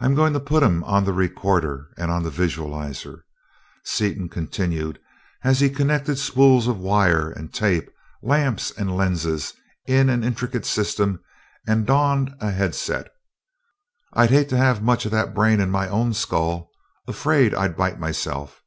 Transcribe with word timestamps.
I'm 0.00 0.16
going 0.16 0.32
to 0.32 0.40
put 0.40 0.64
him 0.64 0.82
on 0.82 1.04
the 1.04 1.12
recorder 1.12 1.86
and 1.96 2.10
on 2.10 2.24
the 2.24 2.30
visualizer," 2.30 3.22
Seaton 3.84 4.28
continued 4.28 4.98
as 5.44 5.60
he 5.60 5.70
connected 5.70 6.18
spools 6.18 6.66
of 6.66 6.76
wire 6.80 7.30
and 7.30 7.54
tape, 7.54 7.88
lamps, 8.20 8.72
and 8.76 8.96
lenses 8.96 9.54
in 9.86 10.10
an 10.10 10.24
intricate 10.24 10.66
system 10.66 11.20
and 11.68 11.86
donned 11.86 12.34
a 12.40 12.50
headset. 12.50 13.06
"I'd 14.12 14.30
hate 14.30 14.48
to 14.48 14.56
have 14.56 14.82
much 14.82 15.04
of 15.04 15.12
that 15.12 15.36
brain 15.36 15.60
in 15.60 15.70
my 15.70 15.88
own 15.88 16.14
skull 16.14 16.72
afraid 17.06 17.54
I'd 17.54 17.76
bite 17.76 18.00
myself. 18.00 18.60